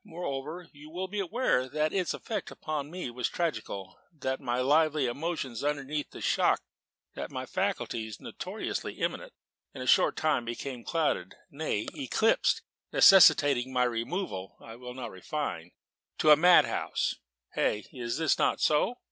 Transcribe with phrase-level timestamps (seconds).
[0.03, 5.05] Moreover, you will be aware that its effect upon me was tragical; that my lively
[5.05, 6.59] emotions underneath the shock
[7.13, 9.33] deepened into a settled gloom; that my faculties (notoriously eminent)
[9.75, 15.69] in a short time became clouded, nay, eclipsed necessitating my removal (I will not refine)
[16.17, 17.17] to a madhouse.
[17.53, 18.95] Hey, is it not so?"